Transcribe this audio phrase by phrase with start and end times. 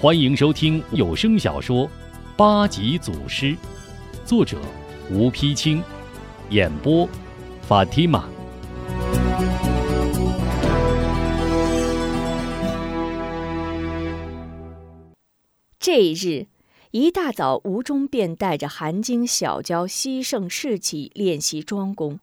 [0.00, 1.86] 欢迎收听有声小说
[2.36, 3.46] 《八级祖师》，
[4.26, 4.60] 作者
[5.10, 5.82] 吴丕清，
[6.50, 7.08] 演播
[7.62, 8.28] 法蒂玛。
[15.78, 16.48] 这一日
[16.90, 22.18] 一大早，吴中便带着韩晶、小娇、西胜、士起练习庄功。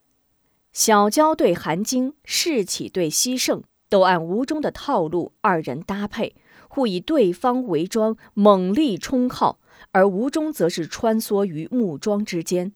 [0.72, 6.34] 小娇对韩晶，士起对西胜，都按吴中的套路，二人搭配。
[6.70, 9.60] 互以对方为庄，猛力冲靠，
[9.92, 12.72] 而吴中则是穿梭于木桩之间，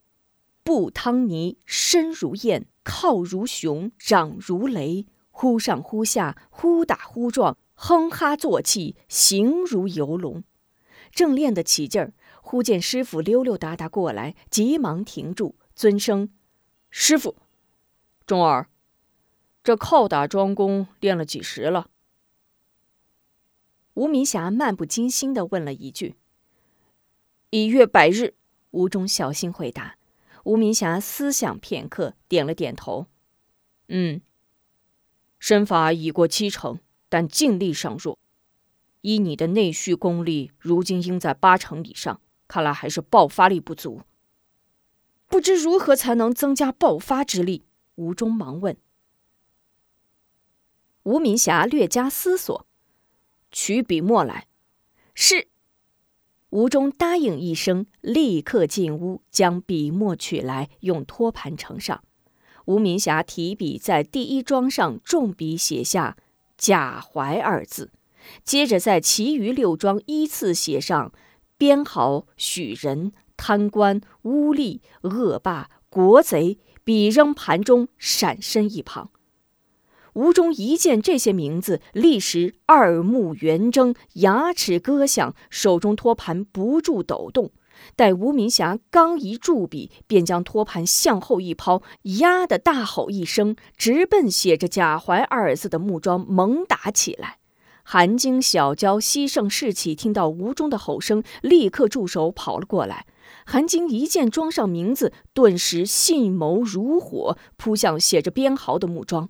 [0.62, 10.44] 步汤泥，身如燕，靠如熊，掌如雷，忽上忽下，忽打忽撞，哼哈作气，形如游龙。
[11.14, 16.30] 正练得起劲儿，忽见师傅溜溜达达过来，急忙停住，尊声
[16.92, 17.38] ：“师傅，
[18.28, 18.68] 钟儿，
[19.66, 21.90] 这靠打桩功练了几时了？”
[23.96, 26.18] 吴明霞漫不经心地问了一句
[27.50, 28.36] ：“一月百日。”
[28.70, 29.98] 吴忠小心回答。
[30.44, 33.08] 吴明霞思想片刻，点了点头
[33.90, 34.22] ：“嗯，
[35.40, 36.80] 身法已过七成，
[37.10, 38.20] 但劲力尚弱。
[39.02, 44.02] 依你的内蓄功力，如今应在八成以上，看来还是爆发力不足。
[45.26, 48.78] 不知如何才能增加爆发之力？”吴中忙问。
[51.06, 52.66] 吴明霞略加思索。
[53.52, 54.48] 取笔墨来，
[55.14, 55.48] 是。
[56.50, 62.04] 吴中答应一声，立刻进屋将笔墨取来，用托盘盛上。
[62.66, 66.18] 吴明霞提笔在第一桩上重笔写下
[66.58, 67.92] “贾怀”二字，
[68.44, 71.14] 接着在其余六桩依次写上
[71.58, 79.12] 编号、许人、贪官、污吏、恶霸、国贼，笔扔盘中，闪身一旁。
[80.16, 87.52] 吴中一见这些名字，立时二目圆睁，牙齿咯响，手中托盘不住抖动。
[87.98, 97.40] 待吴明霞刚一注笔，便将托盘向后一抛，呀的大吼一声，直奔写着“贾怀”二字的木桩猛打起来。
[97.84, 103.06] 韩晶、小娇、西胜、士气听到吴中的吼声，立刻住手跑了过来。
[103.46, 109.30] 韩晶一见装上名字，顿时信眸如火，扑向写着编号的木桩。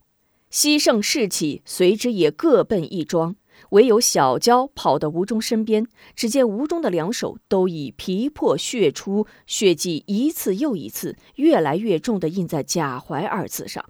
[0.49, 3.35] 西胜士气随之也各奔一庄，
[3.71, 5.85] 唯有小娇跑到吴中身边。
[6.15, 13.83] 只见吴中的两手都已皮破血出，血迹一次又一次，越来越重地印在“贾怀”二字上。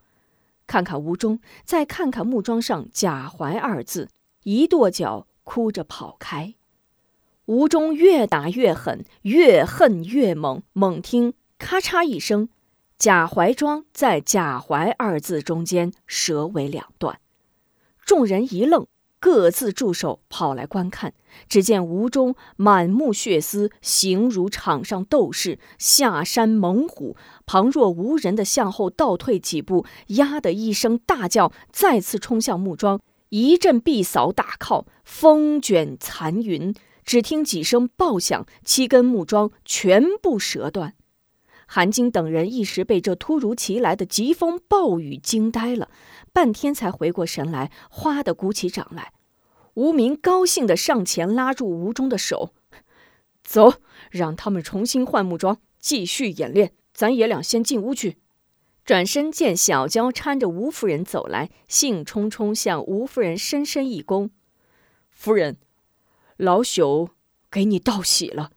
[0.66, 4.10] 看看吴中，再看看木桩上“贾怀”二字，
[4.44, 6.56] 一跺脚，哭着跑开。
[7.46, 10.64] 吴中越打越狠，越恨越猛。
[10.74, 12.50] 猛听“咔嚓”一声。
[12.98, 17.20] 贾怀庄在“贾怀”二字中间折为两段，
[18.06, 18.88] 众人一愣，
[19.20, 21.14] 各自驻手，跑来观看。
[21.50, 36.74] 只见吴中满目血丝，形如场上斗士下山猛虎，旁若无人的向后倒退几步，呀的一声大叫，再次冲向木桩，一阵臂扫大靠，风卷残云。
[37.04, 40.96] 只听几声爆响，七根木桩全部折断。
[41.68, 45.90] 韩晶等人一时被这突如其来的疾风暴雨惊呆了，
[46.32, 49.14] 半天才回过神来，哗的鼓起掌来。
[49.74, 52.54] 吴明高兴地上前拉住吴中的手
[53.44, 53.74] ：“走，
[54.10, 56.74] 让他们重新换木桩，继续演练。
[56.94, 58.18] 咱爷俩先进屋去。”
[58.86, 64.30] 转身见小娇搀着吴夫人走来，兴冲冲向吴夫人深深一躬
[65.10, 65.58] ：“夫人，
[66.38, 67.10] 老朽
[67.50, 68.52] 给你道喜了。”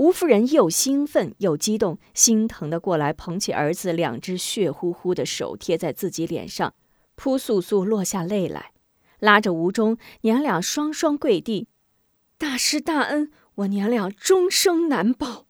[0.00, 6.72] 吴夫人又兴奋又激动，心疼的过来捧起儿子两只血乎乎的手贴在自己脸上，
[7.16, 8.72] 扑簌簌落下泪来，
[9.18, 11.68] 拉着吴中娘俩双双跪地
[12.38, 15.44] ：“大师大恩，我娘俩终生难报。”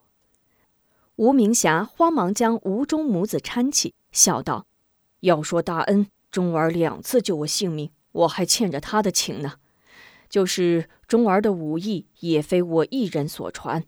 [1.15, 4.67] 吴明霞慌忙将吴中母子搀起，笑道
[5.21, 9.59] ：“要说大恩，钟儿两次救我性命，我还欠着他的情呢。
[10.29, 13.85] 就是钟儿的武艺，也非我一人所传。”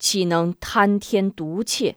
[0.00, 1.96] 岂能贪天独窃？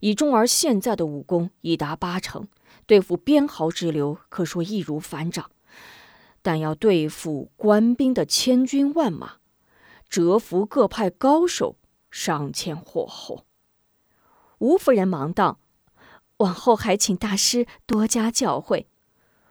[0.00, 2.48] 以钟儿现在的武功已达八成，
[2.84, 5.50] 对付边豪之流可说易如反掌。
[6.42, 9.36] 但要对付官兵的千军万马，
[10.08, 11.76] 折服各派高手，
[12.10, 13.46] 尚欠火候。
[14.58, 15.58] 吴夫人忙道
[16.38, 18.84] ：“往后还请大师多加教诲。”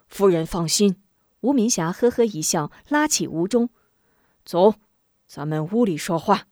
[0.08, 1.02] 夫人放心。
[1.42, 3.70] 吴明霞呵呵一笑，拉起吴中
[4.46, 4.76] ：“走，
[5.28, 6.48] 咱们屋里说话。”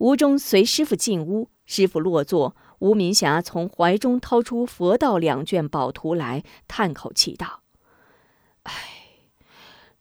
[0.00, 7.60] 吴中随师傅进屋，师傅落座，吴明霞从怀中掏出佛道两卷宝图来，叹口气道
[8.64, 8.72] ：“唉，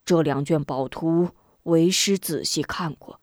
[0.06, 1.32] 这两卷宝图
[1.64, 3.20] 为师仔细看过，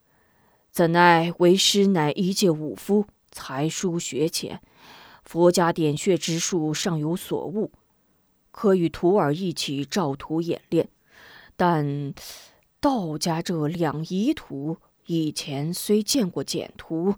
[0.70, 4.61] 怎奈为师乃一介武夫，才疏学浅，
[5.25, 7.73] 佛家点穴之术尚有所悟，
[8.50, 10.90] 可与徒儿一起照图演练。
[11.56, 12.12] 但
[12.81, 14.76] 道家这两仪图，
[15.06, 17.14] 以前虽见过简图，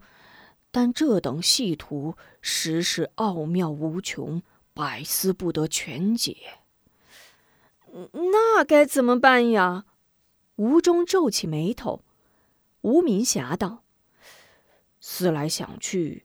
[0.70, 4.42] 但这等细图实是奥妙无穷，
[4.72, 6.36] 百思不得全解。
[8.12, 9.84] 那该怎么办呀？
[10.56, 12.02] 吴中皱起眉头。
[12.82, 13.82] 吴明霞道
[15.00, 16.24] ：“思来想去，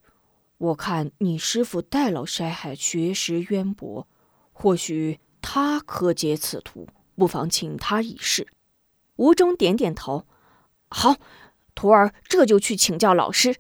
[0.58, 4.08] 我看你师傅戴老筛海学识渊博，
[4.52, 8.48] 或许他可解此图。”不妨请他一试。
[9.18, 10.26] 吴中点点头，
[10.90, 11.18] 好，
[11.76, 13.56] 徒儿这就去请教老师。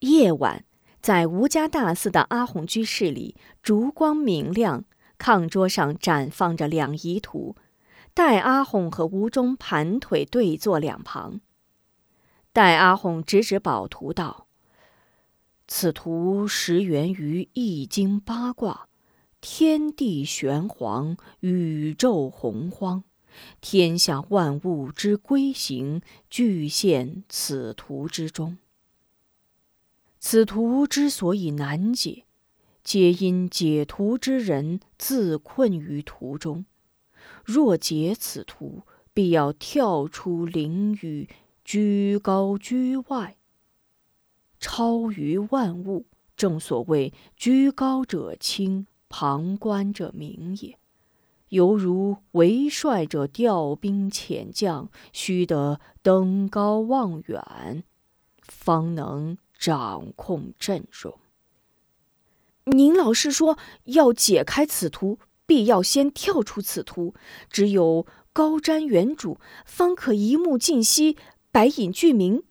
[0.00, 0.64] 夜晚，
[1.00, 4.84] 在吴家大寺的阿红居室里，烛光明亮，
[5.18, 7.56] 炕桌上展放着两仪图，
[8.12, 11.40] 戴阿红和吴中盘腿对坐两旁。
[12.52, 14.46] 戴阿红指指宝图道
[15.68, 18.88] ：“此图实源于《易经》八卦。”
[19.44, 23.02] 天地玄黄，宇宙洪荒，
[23.60, 26.00] 天下万物之归行，
[26.30, 28.58] 俱现此图之中。
[30.18, 32.24] 此图之所以难解，
[32.82, 36.64] 皆因解图之人自困于图中。
[37.44, 38.82] 若解此图，
[39.12, 41.28] 必要跳出灵域，
[41.64, 43.36] 居高居外，
[44.58, 46.06] 超于万物。
[46.34, 48.86] 正所谓居高者清。
[49.14, 50.78] 旁观者明也，
[51.52, 57.84] 犹如为帅者调兵遣将，须得登高望远，
[58.42, 61.18] 方能掌控阵容。
[62.64, 67.12] 您老是说要解开此图，必要先跳出此图，
[67.50, 71.18] 只有高瞻远瞩，方可一目尽悉，
[71.50, 72.44] 百隐俱明。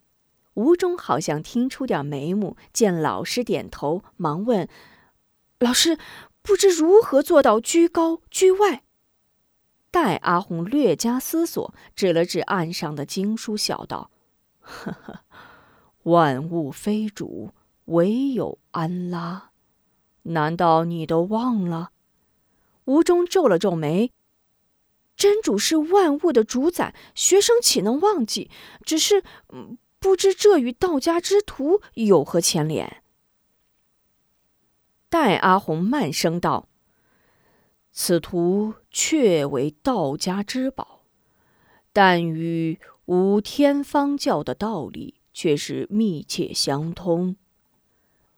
[0.54, 4.70] 吴中好像听出点眉目，见老师点头，忙问
[5.58, 5.98] 老师。
[6.44, 8.82] 不知如何做到居高居外。
[9.92, 14.10] 待阿红略加思索，指了指岸上的经书，笑道
[14.62, 15.20] ：“呵呵，
[16.04, 17.52] 万物非主，
[17.86, 19.52] 唯有安拉。
[20.24, 21.92] 难道你都忘了？”
[22.86, 24.12] 吴中皱了皱眉
[25.18, 28.50] ：“真主是万物的主宰，学生岂能忘记？
[28.86, 29.24] 只是
[30.00, 33.04] 不知这与道家之徒有何牵连。”
[35.10, 36.70] 戴阿红慢声道
[37.92, 41.02] ：“此图确为道家之宝，
[41.92, 47.36] 但与无天方教的道理却是密切相通。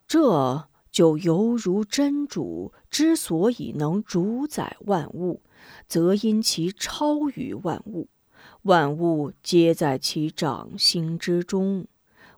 [0.08, 5.42] 这就犹如真主之所以能主宰万物，
[5.88, 8.10] 则因其超于万物，
[8.64, 11.88] 万物皆在其掌心之中，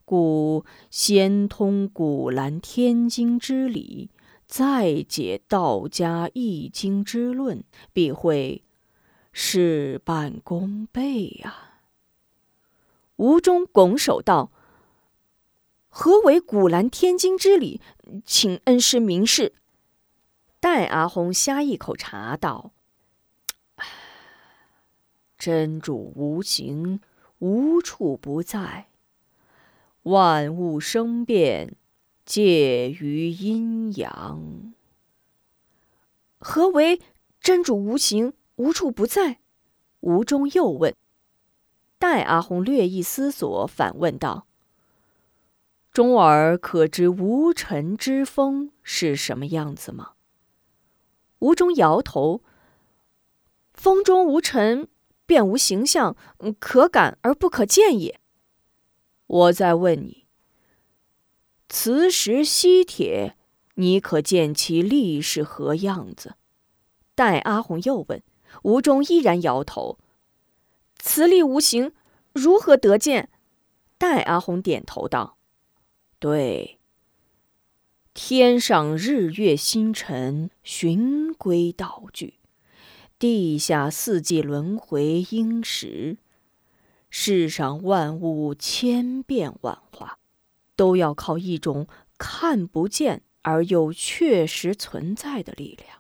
[0.04, 4.10] 故先通《古兰天经》之理。”
[4.48, 8.64] 再解道家易经之论，必会
[9.32, 11.82] 事半功倍呀。
[13.18, 14.52] 吴中拱手道
[15.90, 17.82] ：“何为古兰天经之理？
[18.24, 19.54] 请恩师明示。”
[20.60, 22.72] 戴阿红呷一口茶道
[25.38, 27.00] ：“真主无形，
[27.40, 28.88] 无处不在，
[30.04, 31.76] 万物生变。”
[32.26, 34.74] 介于阴阳。
[36.40, 37.00] 何为
[37.40, 39.40] 真主无形，无处不在？
[40.00, 40.96] 吴中又问。
[41.98, 44.48] 待阿红略一思索，反问道
[45.92, 50.14] ：“中儿可知无尘之风是什么样子吗？”
[51.40, 52.42] 吴中摇头
[53.74, 54.88] ：“风中无尘，
[55.26, 56.16] 便无形象，
[56.60, 58.20] 可感而不可见也。”
[59.28, 60.25] 我再问你。
[61.68, 63.36] 磁石吸铁，
[63.76, 66.36] 你可见其力是何样子？
[67.16, 68.22] 待阿红又问，
[68.64, 69.98] 吴中依然摇头。
[71.00, 71.92] 磁力无形，
[72.34, 73.30] 如何得见？
[73.98, 75.38] 待阿红点头道
[76.20, 76.80] ：“对，
[78.14, 82.36] 天上日月星辰循规蹈矩，
[83.18, 86.18] 地下四季轮回应时，
[87.10, 90.20] 世上万物千变万化。”
[90.76, 96.00] 都要靠一种看不见而又确实存在的力量，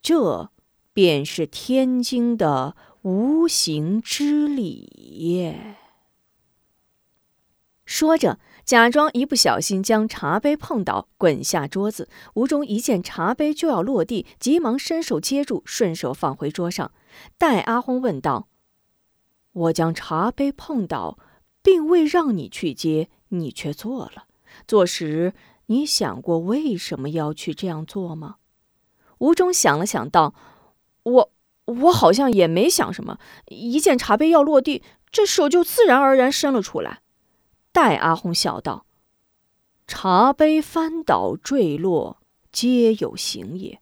[0.00, 0.50] 这
[0.92, 5.74] 便是天经的无形之理。
[7.84, 12.08] 说着，假装一不小心将茶杯碰倒，滚下桌子。
[12.34, 16.92] 吴中一见茶杯就要落地，急忙伸手接住，顺手放回桌上。
[17.36, 18.48] 待阿轰问道
[19.52, 21.18] ：“我将茶杯碰倒，
[21.62, 24.24] 并未让你去接，你却做了。
[24.66, 25.34] 做时，
[25.66, 28.36] 你想过为什么要去这样做吗？
[29.18, 30.34] 吴中想了想，道
[31.04, 31.32] ：“我，
[31.64, 33.18] 我好像也没想什么。
[33.46, 37.00] 一见茶杯要落地，这手就自然而然伸了出来。”
[37.72, 38.86] 戴阿红笑道
[39.86, 42.18] ：“茶杯翻倒坠落，
[42.52, 43.78] 皆有形也；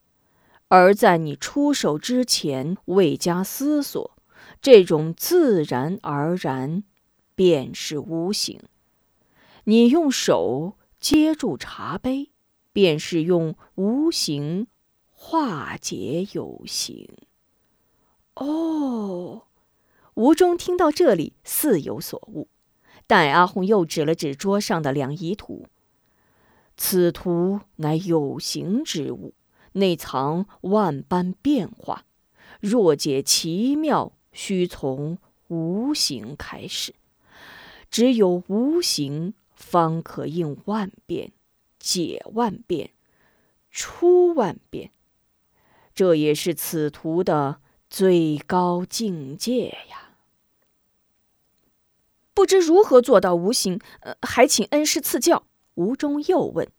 [0.68, 4.16] 而在你出手之前未加思索，
[4.62, 6.84] 这种自然而然，
[7.34, 8.60] 便是无形。
[9.64, 12.30] 你用手接住茶杯，
[12.72, 14.66] 便是用无形。”
[15.24, 17.08] 化解有形。
[18.34, 19.42] 哦，
[20.14, 22.48] 吴中听到这里似有所悟。
[23.06, 25.66] 但阿红又指了指桌上的两仪图
[26.76, 29.34] ：“此图乃有形之物，
[29.74, 32.04] 内藏万般变化。
[32.58, 36.94] 若解其妙，须从无形开始。
[37.90, 41.32] 只有无形，方可应万变，
[41.78, 42.90] 解万变，
[43.70, 44.90] 出万变。”
[45.94, 50.16] 这也是此图的最高境界呀！
[52.34, 53.78] 不知如何做到无形？
[54.00, 55.46] 呃，还请恩师赐教。
[55.74, 56.70] 吴中又问：“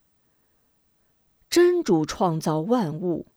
[1.50, 3.28] 真主创造万物，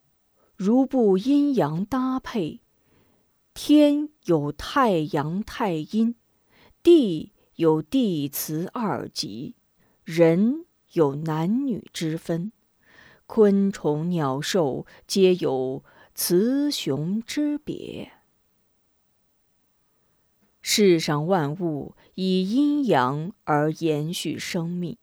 [0.55, 2.61] 如不阴阳搭配，
[3.53, 6.15] 天有太阳太阴，
[6.83, 9.55] 地有地磁二极，
[10.05, 12.53] 人有男女之分。”
[13.27, 15.83] 昆虫鸟兽皆有
[16.15, 18.13] 雌雄之别。
[20.63, 24.97] 世上万物以阴阳而延续生命，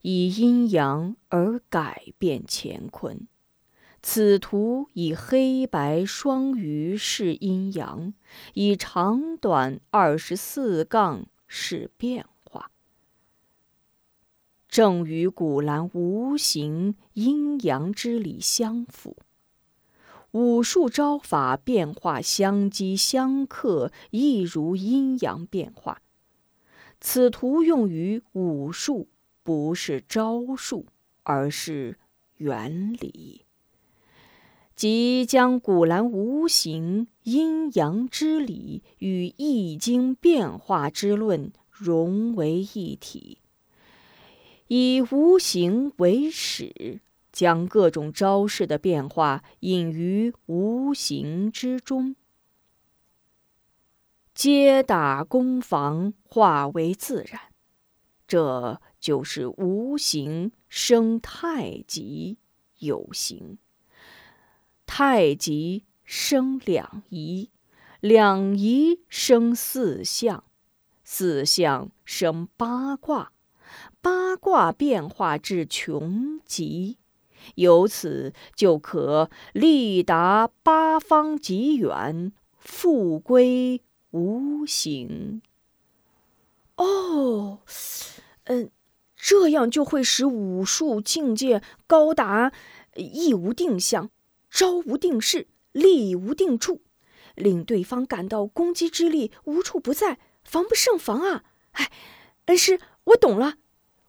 [0.00, 3.28] 以阴阳而改变乾坤。
[4.02, 8.14] 此图以黑白双鱼示阴阳，
[8.54, 12.70] 以长短二十四杠是变化。
[14.68, 19.16] 正与古兰无形阴阳之理相符，
[20.32, 26.02] 武术招法变化相激相克，亦如阴阳变化。
[27.00, 29.08] 此图用于武术，
[29.42, 30.86] 不是招数，
[31.22, 31.98] 而是
[32.36, 33.46] 原理，
[34.78, 43.38] 即将古兰无形阴阳之理与易经变化之论融为一体。
[44.68, 47.00] 以无形为始，
[47.32, 52.14] 将各种招式的变化隐于无形之中，
[54.32, 57.40] 皆打攻防化为自然，
[58.28, 62.38] 这就是无形生太极
[62.78, 63.58] 有形，
[64.88, 67.50] 太极生两仪，
[68.00, 70.42] 两仪生四象，
[71.04, 73.32] 四象生八卦。
[74.00, 76.96] 八卦变化至穷极，
[77.56, 85.42] 由此就可力达八方极远，复归无形。
[86.76, 87.60] 哦，
[88.44, 88.70] 嗯，
[89.14, 92.52] 这样就会使武术境界高达
[92.94, 94.10] 一无定向，
[94.50, 96.82] 招无定势，力无定处，
[97.34, 101.44] 令对方感到攻击之力无处不在，防不胜防啊！
[101.72, 101.92] 哎，
[102.46, 103.56] 恩师，我懂了。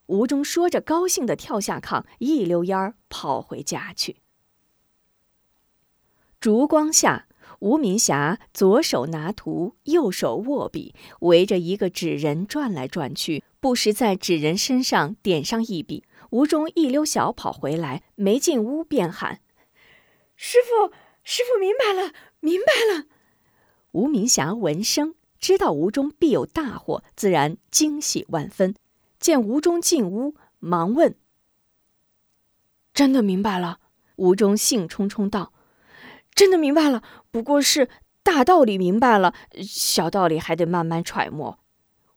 [0.06, 4.16] 吴中说着，高兴地跳下炕，一溜烟儿跑回家去。
[6.40, 7.28] 烛光下，
[7.60, 16.04] 吴明霞左手拿图，右手握笔，围着一个纸人转来转去，不时在纸人身上点上一笔。
[16.30, 19.40] 吴中一溜小跑回来，没进屋便喊
[20.42, 20.90] ：“师傅，
[21.22, 23.04] 师傅，明白了，明白了。”
[23.92, 28.74] 吴明霞闻声知道吴中必有大祸，自然惊喜万分。
[29.18, 31.14] 见吴中进屋，忙问
[32.94, 33.80] ：“真的明白了？”
[34.16, 35.52] 吴中兴冲冲道
[36.34, 37.90] ：“真的明白了，不过是
[38.22, 41.58] 大道理明白了，小道理还得慢慢揣摩。”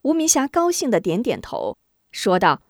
[0.00, 1.76] 吴明霞高兴的点点头，
[2.10, 2.62] 说道：“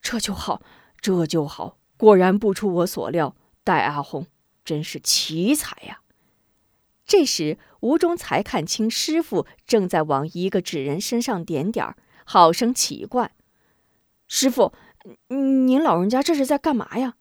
[0.00, 0.62] 这就好，
[0.98, 4.26] 这就好，果然不出我所料，戴阿红
[4.64, 6.00] 真是奇才呀！”
[7.06, 13.32] 这时，吴中才看清师傅正在往一个纸人身上点点儿，好生奇怪。
[14.26, 14.72] 师傅，
[15.28, 17.16] 您老人家这是在干嘛呀？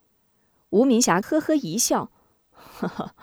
[0.69, 2.09] 吴明霞呵呵一笑，
[2.51, 3.13] 呵呵，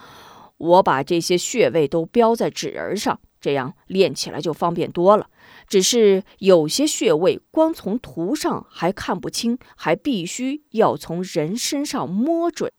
[0.59, 5.31] 我把这些穴位都标在纸人上，这样练起来就方便多了。
[5.67, 12.71] 只是有些穴位光从图上还看不清，还必须要从人身上摸准。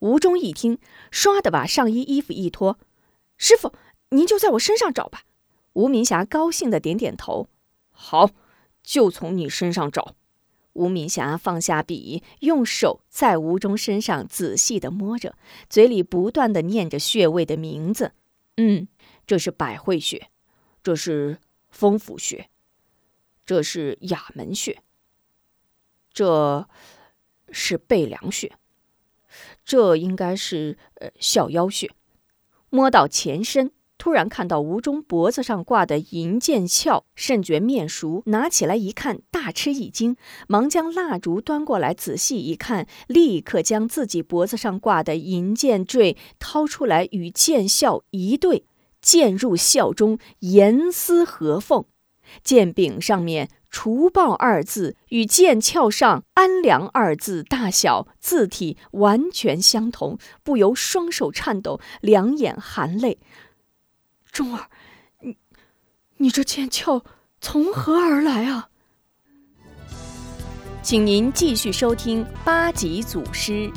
[0.00, 0.78] 吴中一听，
[1.10, 2.78] 唰的把上衣衣服一脱，
[3.36, 3.72] 师傅，
[4.10, 5.22] 您就在我身上找吧。
[5.72, 7.48] 吴明霞高兴的点点头
[7.90, 8.30] ：“好，
[8.82, 10.14] 就从你身上找。”
[10.74, 15.34] 吴明霞放下笔，用手在吴中身上仔细的摸着，
[15.70, 18.12] 嘴里不断的念着穴位的名字。
[18.58, 18.86] 嗯，
[19.26, 20.28] 这是百会穴，
[20.82, 21.38] 这是
[21.70, 22.50] 风府穴，
[23.46, 24.82] 这是哑门穴，
[26.12, 26.68] 这
[27.50, 28.52] 是背梁穴，
[29.66, 31.90] 这应该是呃小腰穴。
[32.70, 33.72] 摸到前身。
[33.98, 40.16] 突然看到吴中脖子上挂的银剑鞘，甚觉面熟，拿起来一看，大吃一惊，
[40.48, 48.66] 忙将蜡烛端过来，仔细一看，立刻将自己脖子上挂的银剑坠掏出来，与剑鞘一对，
[49.00, 51.86] 剑入鞘中，严丝合缝。
[52.42, 63.18] 剑柄上面“除暴”二字与剑鞘上“安良”二字大小字体完全相同，不由双手颤抖，两眼含泪。
[64.30, 64.68] 钟儿，
[65.20, 65.36] 你
[66.18, 67.02] 你这剑鞘
[67.40, 68.68] 从何而来啊？
[70.82, 73.72] 请您继续收听八级祖师。